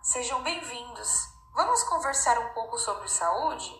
sejam 0.00 0.42
bem-vindos. 0.42 1.28
Vamos 1.52 1.82
conversar 1.84 2.38
um 2.38 2.48
pouco 2.54 2.78
sobre 2.78 3.06
saúde? 3.06 3.70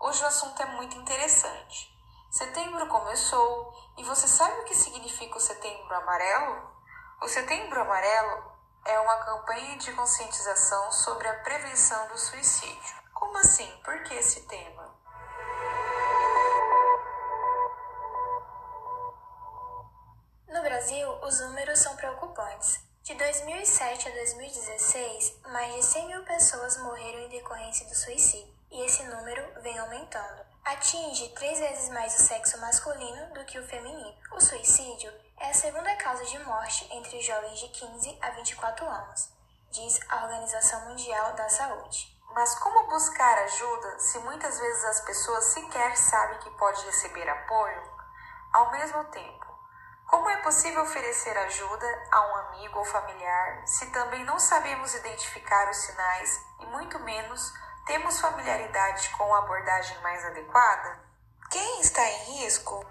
Hoje 0.00 0.24
o 0.24 0.26
assunto 0.26 0.62
é 0.62 0.64
muito 0.64 0.96
interessante. 0.96 1.94
Setembro 2.30 2.86
começou 2.86 3.74
e 3.98 4.04
você 4.04 4.26
sabe 4.26 4.60
o 4.60 4.64
que 4.64 4.74
significa 4.74 5.36
o 5.36 5.40
Setembro 5.40 5.94
Amarelo? 5.94 6.72
O 7.20 7.28
Setembro 7.28 7.78
Amarelo 7.78 8.50
é 8.86 8.98
uma 8.98 9.16
campanha 9.18 9.76
de 9.76 9.92
conscientização 9.92 10.90
sobre 10.90 11.28
a 11.28 11.42
prevenção 11.42 12.08
do 12.08 12.16
suicídio. 12.16 12.96
Como 13.12 13.36
assim? 13.36 13.70
Por 13.84 14.02
que 14.04 14.14
esse 14.14 14.40
tema? 14.46 14.94
No 20.48 20.62
Brasil, 20.62 21.10
os 21.22 21.40
números 21.40 21.78
são 21.78 21.94
preocupantes. 21.94 22.73
De 23.04 23.12
2007 23.16 24.08
a 24.08 24.12
2016, 24.12 25.40
mais 25.52 25.74
de 25.74 25.82
100 25.82 26.06
mil 26.06 26.24
pessoas 26.24 26.78
morreram 26.78 27.20
em 27.20 27.28
decorrência 27.28 27.86
do 27.86 27.94
suicídio, 27.94 28.50
e 28.70 28.80
esse 28.80 29.02
número 29.02 29.60
vem 29.60 29.78
aumentando. 29.78 30.40
Atinge 30.64 31.28
três 31.34 31.58
vezes 31.58 31.90
mais 31.90 32.18
o 32.18 32.22
sexo 32.22 32.58
masculino 32.62 33.34
do 33.34 33.44
que 33.44 33.58
o 33.58 33.68
feminino. 33.68 34.16
O 34.32 34.40
suicídio 34.40 35.12
é 35.38 35.50
a 35.50 35.52
segunda 35.52 35.94
causa 35.96 36.24
de 36.24 36.38
morte 36.44 36.88
entre 36.94 37.20
jovens 37.20 37.60
de 37.60 37.68
15 37.68 38.18
a 38.22 38.30
24 38.30 38.86
anos, 38.86 39.28
diz 39.70 40.00
a 40.08 40.24
Organização 40.24 40.88
Mundial 40.88 41.34
da 41.34 41.46
Saúde. 41.50 42.18
Mas 42.32 42.58
como 42.58 42.88
buscar 42.88 43.38
ajuda 43.40 43.98
se 43.98 44.18
muitas 44.20 44.58
vezes 44.58 44.84
as 44.86 45.00
pessoas 45.02 45.44
sequer 45.44 45.94
sabem 45.98 46.38
que 46.38 46.50
pode 46.52 46.82
receber 46.86 47.28
apoio? 47.28 47.82
Ao 48.50 48.70
mesmo 48.72 49.04
tempo, 49.04 49.43
como 50.06 50.28
é 50.28 50.36
possível 50.38 50.82
oferecer 50.82 51.36
ajuda 51.36 52.02
a 52.10 52.20
um 52.26 52.36
amigo 52.36 52.78
ou 52.78 52.84
familiar 52.84 53.66
se 53.66 53.86
também 53.86 54.24
não 54.24 54.38
sabemos 54.38 54.94
identificar 54.94 55.70
os 55.70 55.76
sinais 55.78 56.40
e 56.60 56.66
muito 56.66 56.98
menos 57.00 57.52
temos 57.86 58.20
familiaridade 58.20 59.10
com 59.10 59.34
a 59.34 59.38
abordagem 59.38 60.00
mais 60.02 60.24
adequada? 60.24 60.98
Quem 61.50 61.80
está 61.80 62.02
em 62.02 62.40
risco? 62.40 62.84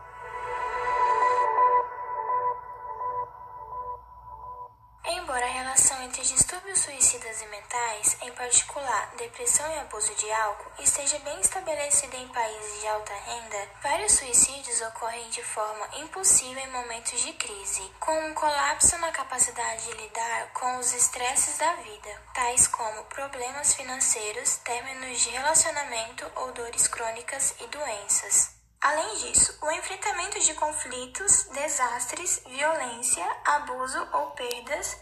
Distúrbios 6.28 6.80
suicidas 6.80 7.42
e 7.42 7.48
mentais, 7.48 8.18
em 8.22 8.32
particular 8.32 9.16
depressão 9.18 9.70
e 9.72 9.80
abuso 9.80 10.14
de 10.16 10.32
álcool, 10.32 10.72
esteja 10.80 11.20
bem 11.20 11.40
estabelecida 11.42 12.16
em 12.18 12.28
países 12.30 12.82
de 12.82 12.88
alta 12.88 13.14
renda, 13.14 13.70
vários 13.82 14.14
suicídios 14.14 14.82
ocorrem 14.82 15.30
de 15.30 15.44
forma 15.44 15.88
impulsiva 15.98 16.60
em 16.60 16.72
momentos 16.72 17.20
de 17.22 17.34
crise, 17.34 17.92
com 18.00 18.18
um 18.28 18.34
colapso 18.34 18.98
na 19.00 19.12
capacidade 19.12 19.86
de 19.86 19.94
lidar 19.94 20.54
com 20.54 20.78
os 20.78 20.94
estresses 20.94 21.58
da 21.58 21.74
vida, 21.76 22.22
tais 22.34 22.68
como 22.68 23.04
problemas 23.06 23.74
financeiros, 23.74 24.58
términos 24.58 25.20
de 25.20 25.30
relacionamento 25.30 26.32
ou 26.36 26.52
dores 26.52 26.88
crônicas 26.88 27.56
e 27.60 27.68
doenças. 27.68 28.52
Além 28.80 29.16
disso, 29.16 29.58
o 29.62 29.72
enfrentamento 29.72 30.40
de 30.42 30.54
conflitos, 30.56 31.46
desastres, 31.54 32.42
violência, 32.46 33.26
abuso 33.46 34.06
ou 34.12 34.32
perdas 34.32 34.98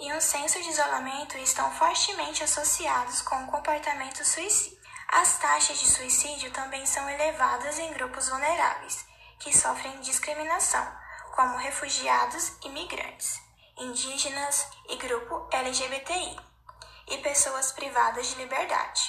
e 0.00 0.10
um 0.14 0.20
senso 0.20 0.60
de 0.62 0.70
isolamento 0.70 1.36
estão 1.36 1.70
fortemente 1.72 2.42
associados 2.42 3.20
com 3.20 3.36
o 3.44 3.46
comportamento 3.48 4.24
suicida. 4.24 4.80
As 5.08 5.38
taxas 5.38 5.78
de 5.78 5.86
suicídio 5.86 6.50
também 6.52 6.86
são 6.86 7.08
elevadas 7.10 7.78
em 7.78 7.92
grupos 7.92 8.28
vulneráveis, 8.28 9.04
que 9.38 9.56
sofrem 9.56 10.00
discriminação, 10.00 10.86
como 11.34 11.58
refugiados 11.58 12.52
e 12.64 12.70
migrantes, 12.70 13.40
indígenas 13.76 14.66
e 14.88 14.96
grupo 14.96 15.48
LGBTI, 15.52 16.40
e 17.08 17.18
pessoas 17.18 17.72
privadas 17.72 18.28
de 18.28 18.36
liberdade. 18.36 19.02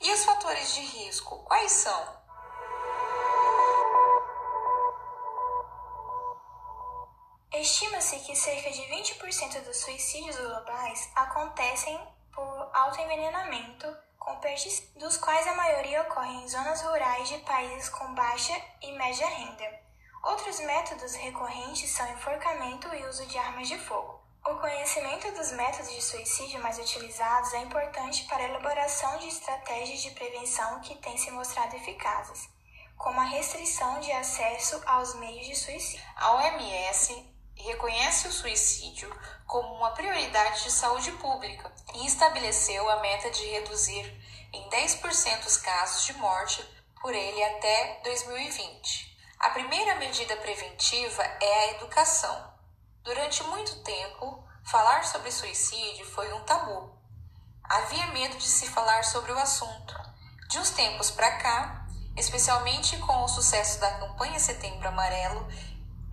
E 0.00 0.12
os 0.12 0.24
fatores 0.24 0.74
de 0.74 0.80
risco, 0.80 1.44
quais 1.44 1.72
são? 1.72 2.17
Estima-se 7.70 8.18
que 8.20 8.34
cerca 8.34 8.70
de 8.70 8.80
20% 8.80 9.62
dos 9.62 9.76
suicídios 9.76 10.34
globais 10.38 11.10
acontecem 11.14 12.00
por 12.32 12.70
autoenvenenamento 12.72 13.94
com 14.18 14.40
dos 14.96 15.18
quais 15.18 15.46
a 15.46 15.54
maioria 15.54 16.00
ocorre 16.00 16.32
em 16.32 16.48
zonas 16.48 16.80
rurais 16.80 17.28
de 17.28 17.36
países 17.40 17.90
com 17.90 18.14
baixa 18.14 18.58
e 18.80 18.90
média 18.92 19.26
renda. 19.26 19.82
Outros 20.24 20.58
métodos 20.60 21.14
recorrentes 21.16 21.90
são 21.90 22.10
enforcamento 22.10 22.88
e 22.94 23.04
uso 23.04 23.26
de 23.26 23.36
armas 23.36 23.68
de 23.68 23.78
fogo. 23.78 24.18
O 24.46 24.54
conhecimento 24.54 25.30
dos 25.32 25.52
métodos 25.52 25.92
de 25.92 26.00
suicídio 26.00 26.62
mais 26.62 26.78
utilizados 26.78 27.52
é 27.52 27.58
importante 27.58 28.24
para 28.24 28.44
a 28.44 28.48
elaboração 28.48 29.18
de 29.18 29.28
estratégias 29.28 30.00
de 30.00 30.12
prevenção 30.12 30.80
que 30.80 30.96
têm 30.96 31.18
se 31.18 31.30
mostrado 31.32 31.76
eficazes, 31.76 32.48
como 32.96 33.20
a 33.20 33.24
restrição 33.24 34.00
de 34.00 34.10
acesso 34.10 34.82
aos 34.86 35.14
meios 35.16 35.46
de 35.46 35.54
suicídio. 35.54 36.02
A 36.16 36.32
OMS 36.32 37.36
reconhece 37.78 38.26
o 38.26 38.32
suicídio 38.32 39.08
como 39.46 39.74
uma 39.74 39.92
prioridade 39.92 40.64
de 40.64 40.72
saúde 40.72 41.12
pública 41.12 41.72
e 41.94 42.06
estabeleceu 42.06 42.90
a 42.90 42.98
meta 42.98 43.30
de 43.30 43.46
reduzir 43.46 44.04
em 44.52 44.68
10% 44.68 45.46
os 45.46 45.56
casos 45.58 46.04
de 46.04 46.12
morte 46.14 46.60
por 47.00 47.14
ele 47.14 47.44
até 47.44 48.00
2020. 48.02 49.16
A 49.38 49.50
primeira 49.50 49.94
medida 49.94 50.36
preventiva 50.38 51.22
é 51.22 51.54
a 51.54 51.70
educação. 51.76 52.52
Durante 53.04 53.44
muito 53.44 53.80
tempo, 53.84 54.44
falar 54.64 55.04
sobre 55.04 55.30
suicídio 55.30 56.04
foi 56.06 56.32
um 56.32 56.40
tabu. 56.40 56.92
Havia 57.62 58.08
medo 58.08 58.36
de 58.38 58.48
se 58.48 58.68
falar 58.68 59.04
sobre 59.04 59.30
o 59.30 59.38
assunto. 59.38 59.94
De 60.48 60.58
uns 60.58 60.70
tempos 60.70 61.12
para 61.12 61.38
cá, 61.38 61.86
especialmente 62.16 62.96
com 62.98 63.22
o 63.22 63.28
sucesso 63.28 63.78
da 63.78 64.00
campanha 64.00 64.40
Setembro 64.40 64.88
Amarelo 64.88 65.46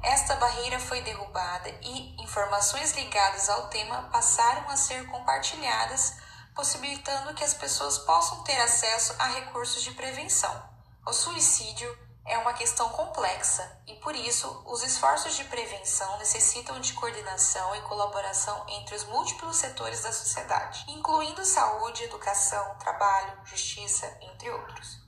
esta 0.06 0.36
barreira 0.36 0.80
foi 0.80 1.02
derrubada 1.02 1.68
e 1.82 2.22
informações 2.22 2.92
ligadas 2.94 3.50
ao 3.50 3.70
tema 3.70 4.04
passaram 4.12 4.70
a 4.70 4.78
ser 4.78 5.08
compartilhadas, 5.08 6.18
possibilitando 6.54 7.34
que 7.34 7.44
as 7.44 7.56
pessoas 7.56 7.98
possam 7.98 8.44
ter 8.44 8.56
acesso 8.62 9.16
a 9.18 9.26
recursos 9.30 9.82
de 9.82 9.92
prevenção. 9.92 10.64
O 11.08 11.12
suicídio 11.12 11.98
é 12.24 12.38
uma 12.38 12.54
questão 12.54 12.88
complexa 12.90 13.82
e, 13.88 13.96
por 13.96 14.16
isso, 14.16 14.64
os 14.68 14.84
esforços 14.84 15.36
de 15.36 15.44
prevenção 15.46 16.20
necessitam 16.20 16.80
de 16.80 16.94
coordenação 16.94 17.76
e 17.76 17.82
colaboração 17.82 18.64
entre 18.70 18.96
os 18.96 19.06
múltiplos 19.06 19.58
setores 19.58 20.04
da 20.04 20.14
sociedade, 20.14 20.86
incluindo 20.88 21.44
saúde, 21.44 22.04
educação, 22.04 22.78
trabalho, 22.78 23.40
justiça, 23.44 24.06
entre 24.22 24.52
outros. 24.52 25.00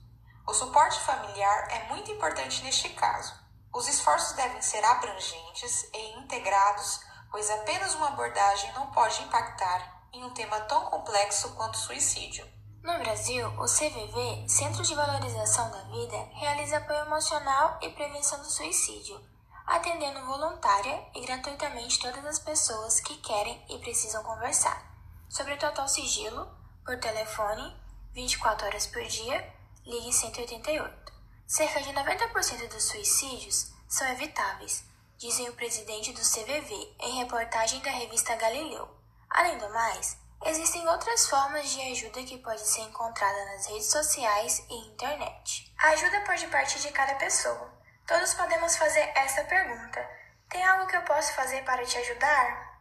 O 0.44 0.52
suporte 0.52 0.98
familiar 1.00 1.68
é 1.70 1.84
muito 1.84 2.10
importante 2.10 2.64
neste 2.64 2.88
caso 2.90 3.47
os 3.78 3.86
esforços 3.86 4.32
devem 4.32 4.60
ser 4.60 4.84
abrangentes 4.84 5.88
e 5.94 6.18
integrados, 6.18 7.00
pois 7.30 7.48
apenas 7.48 7.94
uma 7.94 8.08
abordagem 8.08 8.72
não 8.72 8.88
pode 8.88 9.22
impactar 9.22 10.02
em 10.12 10.24
um 10.24 10.30
tema 10.30 10.58
tão 10.62 10.86
complexo 10.86 11.54
quanto 11.54 11.76
o 11.76 11.78
suicídio. 11.78 12.44
No 12.82 12.98
Brasil, 12.98 13.46
o 13.50 13.66
CVV, 13.66 14.48
Centro 14.48 14.82
de 14.82 14.96
Valorização 14.96 15.70
da 15.70 15.80
Vida, 15.82 16.28
realiza 16.32 16.78
apoio 16.78 17.06
emocional 17.06 17.78
e 17.80 17.90
prevenção 17.90 18.40
do 18.40 18.50
suicídio, 18.50 19.20
atendendo 19.64 20.26
voluntária 20.26 21.06
e 21.14 21.20
gratuitamente 21.20 22.00
todas 22.00 22.24
as 22.26 22.40
pessoas 22.40 22.98
que 22.98 23.16
querem 23.18 23.64
e 23.68 23.78
precisam 23.78 24.24
conversar. 24.24 24.82
Sobre 25.28 25.56
total 25.56 25.86
sigilo, 25.86 26.50
por 26.84 26.98
telefone, 26.98 27.76
24 28.12 28.66
horas 28.66 28.88
por 28.88 29.04
dia, 29.04 29.54
ligue 29.86 30.12
188. 30.12 31.12
Cerca 31.46 31.80
de 31.80 31.94
90% 31.94 32.68
dos 32.68 32.84
suicídios 32.84 33.77
são 33.88 34.06
evitáveis, 34.08 34.84
dizem 35.16 35.48
o 35.48 35.54
presidente 35.54 36.12
do 36.12 36.20
CVV 36.20 36.94
em 37.00 37.18
reportagem 37.18 37.80
da 37.80 37.90
revista 37.90 38.36
Galileu. 38.36 38.88
Além 39.30 39.56
do 39.58 39.68
mais, 39.70 40.16
existem 40.44 40.86
outras 40.88 41.26
formas 41.28 41.70
de 41.70 41.80
ajuda 41.92 42.22
que 42.22 42.38
podem 42.38 42.64
ser 42.64 42.82
encontradas 42.82 43.46
nas 43.46 43.66
redes 43.66 43.90
sociais 43.90 44.64
e 44.68 44.74
internet. 44.88 45.72
A 45.78 45.88
ajuda 45.88 46.20
pode 46.20 46.46
partir 46.48 46.78
de 46.80 46.92
cada 46.92 47.14
pessoa. 47.14 47.72
Todos 48.06 48.34
podemos 48.34 48.76
fazer 48.76 49.10
essa 49.16 49.42
pergunta: 49.44 50.08
Tem 50.48 50.62
algo 50.64 50.86
que 50.86 50.96
eu 50.96 51.02
posso 51.02 51.32
fazer 51.32 51.64
para 51.64 51.84
te 51.84 51.96
ajudar? 51.98 52.78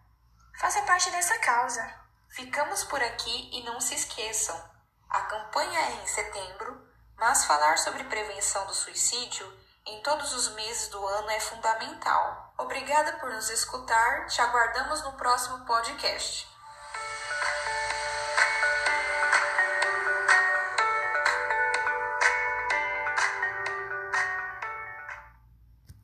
Faça 0.59 0.81
parte 0.81 1.09
dessa 1.11 1.37
causa. 1.39 2.07
Ficamos 2.29 2.83
por 2.83 3.01
aqui 3.01 3.49
e 3.51 3.63
não 3.63 3.79
se 3.79 3.95
esqueçam: 3.95 4.61
a 5.09 5.21
campanha 5.21 5.79
é 5.79 6.03
em 6.03 6.07
setembro 6.07 6.87
mas 7.17 7.45
falar 7.45 7.77
sobre 7.77 8.03
prevenção 8.03 8.65
do 8.67 8.73
suicídio 8.73 9.51
em 9.87 10.01
todos 10.01 10.33
os 10.33 10.49
meses 10.49 10.89
do 10.89 11.05
ano 11.07 11.29
é 11.29 11.39
fundamental. 11.39 12.53
Obrigada 12.57 13.13
por 13.13 13.31
nos 13.31 13.49
escutar, 13.49 14.27
te 14.27 14.41
aguardamos 14.41 15.01
no 15.03 15.13
próximo 15.13 15.65
podcast. 15.65 16.56